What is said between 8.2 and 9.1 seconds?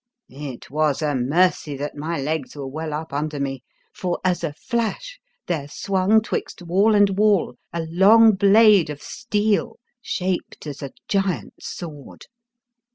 blade of